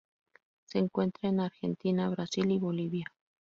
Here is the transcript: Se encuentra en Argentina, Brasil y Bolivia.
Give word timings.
Se 0.65 0.79
encuentra 0.79 1.29
en 1.29 1.41
Argentina, 1.41 2.09
Brasil 2.09 2.49
y 2.49 2.57
Bolivia. 2.57 3.05